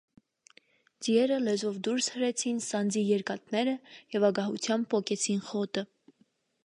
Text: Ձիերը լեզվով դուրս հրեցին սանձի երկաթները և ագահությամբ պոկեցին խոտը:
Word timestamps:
Ձիերը 1.07 1.35
լեզվով 1.47 1.75
դուրս 1.87 2.07
հրեցին 2.15 2.61
սանձի 2.69 3.03
երկաթները 3.09 3.77
և 4.17 4.27
ագահությամբ 4.31 4.91
պոկեցին 4.95 5.45
խոտը: 5.51 5.89